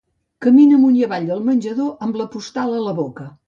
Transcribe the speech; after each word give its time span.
Camina 0.45 0.75
amunt 0.79 0.95
i 1.01 1.03
avall 1.09 1.29
del 1.33 1.45
menjador, 1.51 1.95
amb 2.07 2.21
la 2.23 2.29
postal 2.39 2.77
a 2.83 2.85
la 2.91 2.99
boca. 3.05 3.33